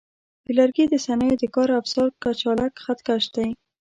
د 0.45 0.47
لرګي 0.59 0.85
د 0.89 0.95
صنایعو 1.05 1.41
د 1.41 1.45
کار 1.55 1.69
افزار 1.79 2.09
کچالک 2.23 2.73
خط 2.83 2.99
کش 3.07 3.23
دی. 3.35 3.49